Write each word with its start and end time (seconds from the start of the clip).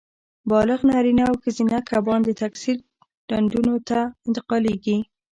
بالغ 0.51 0.79
نارینه 0.91 1.23
او 1.29 1.35
ښځینه 1.43 1.77
کبان 1.89 2.19
د 2.25 2.29
تکثیر 2.41 2.77
ډنډونو 3.27 3.75
ته 3.89 3.99
انتقالېږي. 4.27 4.97